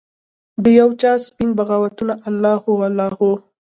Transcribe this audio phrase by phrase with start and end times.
[0.63, 3.31] د یوچا سپین بغاوته الله هو، الله هو